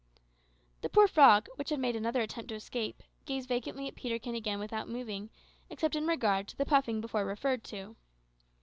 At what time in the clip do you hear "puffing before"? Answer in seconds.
6.65-7.23